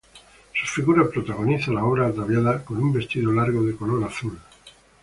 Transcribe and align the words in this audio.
Su 0.53 0.65
figura 0.65 1.07
protagoniza 1.07 1.71
la 1.71 1.85
obra, 1.85 2.07
ataviada 2.07 2.65
con 2.65 2.77
un 2.77 2.91
vestido 2.91 3.31
largo 3.31 3.61
de 3.63 3.75
color 3.75 4.03
azul. 4.03 4.35